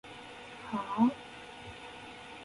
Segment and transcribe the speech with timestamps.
[0.71, 1.13] はーーー？